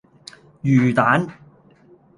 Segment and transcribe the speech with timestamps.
[0.63, 1.27] 魚蛋